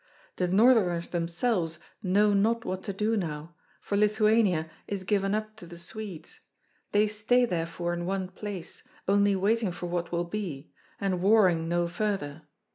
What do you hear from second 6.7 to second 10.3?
they stay therefore in one place, only waiting for what will